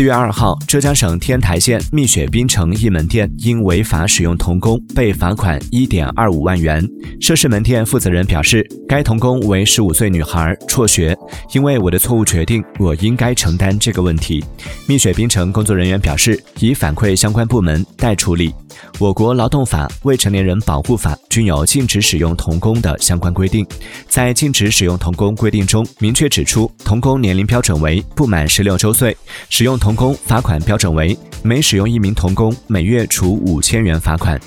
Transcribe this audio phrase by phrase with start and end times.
[0.00, 6.82] 四月二号，浙江省天台县蜜雪冰城一门店因违法使用童工被罚款一点二五万元。
[7.20, 11.14] 涉事门店负责人表示，该童工为十五岁女孩，辍学。
[11.52, 14.42] 因为我的错误决定，我应该承担这个问题。
[14.88, 18.54] 蜜雪冰城工作人员表示，已反馈相关部门待处理。
[18.98, 23.66] 我国劳动法、未成年人保护法均有禁止使用童工的相关规定。
[24.08, 29.14] 在禁止使用童工规定中，明确指出，童工年龄标准为不满十六周岁，
[29.50, 34.40] 使用童童工罚款标准为每使用一名童工，每月处五千元罚款。